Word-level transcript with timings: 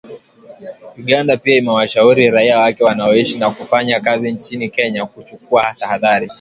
Uganda 0.97 1.37
pia 1.37 1.57
imewashauri 1.57 2.29
raia 2.29 2.59
wake 2.59 2.83
wanaoishi 2.83 3.37
na 3.37 3.49
kufanya 3.51 3.99
kazi 3.99 4.31
nchini 4.31 4.69
Kenya 4.69 5.05
kuchukua 5.05 5.73
tahadhari. 5.79 6.29